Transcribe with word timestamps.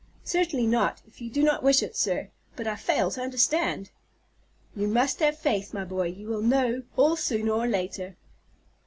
"Certainly 0.23 0.65
not, 0.65 1.03
if 1.05 1.21
you 1.21 1.29
do 1.29 1.43
not 1.43 1.61
wish 1.61 1.83
it, 1.83 1.95
sir; 1.95 2.31
but 2.55 2.65
I 2.65 2.75
fail 2.75 3.11
to 3.11 3.21
understand." 3.21 3.91
"You 4.75 4.87
must 4.87 5.19
have 5.19 5.37
faith, 5.37 5.75
my 5.75 5.83
boy. 5.85 6.07
You 6.07 6.27
will 6.27 6.41
know 6.41 6.81
all 6.97 7.15
sooner 7.15 7.51
or 7.51 7.67
later." 7.67 8.17